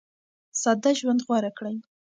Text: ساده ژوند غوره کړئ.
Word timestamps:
ساده 0.61 0.91
ژوند 0.99 1.19
غوره 1.27 1.51
کړئ. 1.57 1.75